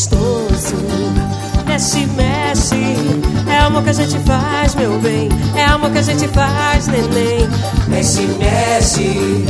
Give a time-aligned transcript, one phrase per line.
[0.00, 0.76] gostoso.
[1.66, 2.96] Mexe, mexe,
[3.46, 5.28] é amor que a gente faz, meu bem.
[5.54, 7.48] É amor que a gente faz, neném.
[7.86, 9.44] Mexe, mexe,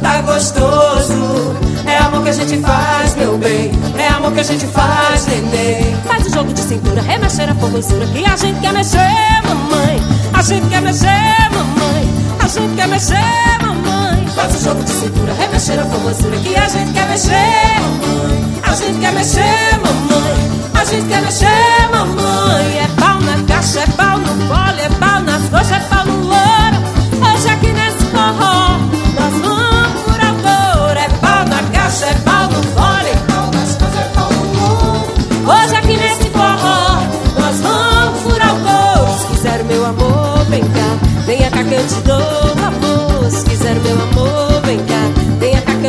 [0.00, 1.56] tá gostoso.
[1.84, 3.72] É amor que a gente faz, meu bem.
[3.98, 5.96] É amor que a gente faz, neném.
[6.06, 10.00] Faz o jogo de cintura, remexer a formosura que a gente quer mexer, mamãe.
[10.32, 12.08] A gente quer mexer, mamãe.
[12.38, 14.26] A gente quer mexer, mamãe.
[14.36, 17.32] Faz o jogo de cintura, remexer a formosura que a gente quer mexer,
[17.80, 18.60] mamãe.
[18.62, 20.50] A gente quer mexer, mamãe.
[20.74, 22.78] A gente quer mexer, mamãe.
[22.78, 25.05] É pau na caixa, é pau no fole, é pau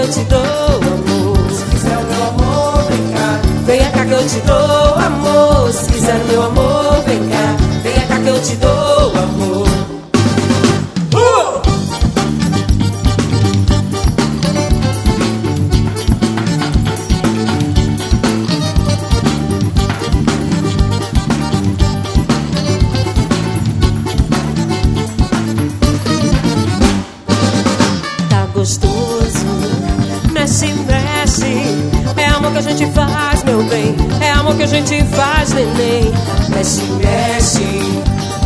[0.07, 1.51] te dou amor.
[1.51, 3.41] Se quiser o meu amor, vem cá.
[3.65, 5.73] Venha cá que eu te dou amor.
[5.73, 7.57] Se quiser meu amor, vem cá.
[7.83, 8.86] Venha cá que eu te dou
[34.47, 36.13] amor que a gente faz, neném.
[36.49, 38.01] Mexe, mexe,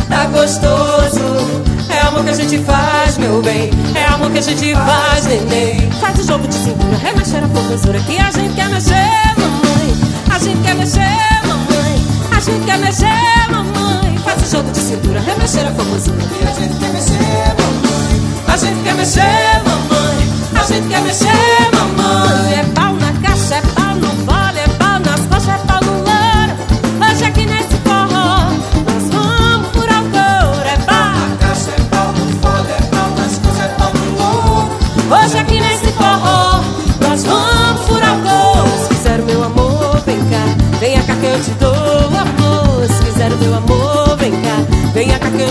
[0.08, 1.62] tá gostoso.
[1.88, 3.70] É amor que a gente faz, meu bem.
[3.94, 5.90] É amor que a gente faz, neném.
[6.00, 9.96] Faz o jogo de cintura, remexer a formosura que a gente quer mexer, mamãe.
[10.34, 12.06] A gente quer mexer, mamãe.
[12.36, 14.18] A gente quer mexer, mamãe.
[14.24, 18.22] Faz o jogo de cintura, remexer a formosura que a gente quer mexer, mamãe.
[18.48, 19.61] A gente quer mexer,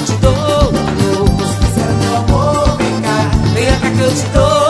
[0.01, 0.73] eu te dou.
[1.47, 3.31] Se quiser meu amor, vem cá.
[3.53, 4.60] Vem cá que eu te dou